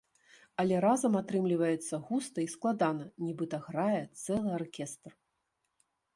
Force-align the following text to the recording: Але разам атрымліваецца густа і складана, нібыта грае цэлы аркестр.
Але 0.61 0.75
разам 0.85 1.17
атрымліваецца 1.19 1.99
густа 2.07 2.39
і 2.47 2.47
складана, 2.55 3.05
нібыта 3.27 3.61
грае 3.67 4.01
цэлы 4.23 4.49
аркестр. 4.59 5.11